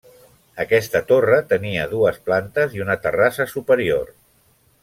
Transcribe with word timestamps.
Aquesta 0.63 1.01
torre 1.11 1.37
tenia 1.51 1.85
dues 1.93 2.19
plantes 2.31 2.75
i 2.79 2.85
una 2.89 2.99
terrassa 3.07 3.51
superior. 3.55 4.15